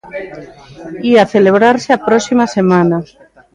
Ía 1.11 1.23
celebrarse 1.33 1.89
a 1.93 2.01
próxima 2.07 2.45
semana. 2.57 2.97